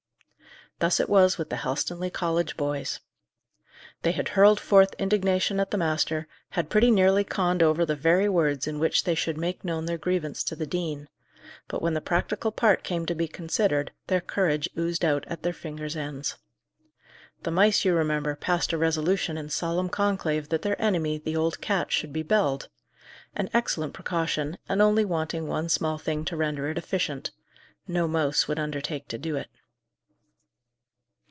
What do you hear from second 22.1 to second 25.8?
be belled: an excellent precaution, and only wanting one